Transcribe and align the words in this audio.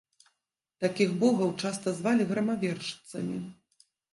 Такіх 0.85 1.09
богаў 1.25 1.51
часта 1.65 1.87
звалі 1.99 2.27
грамавержцамі. 2.33 3.37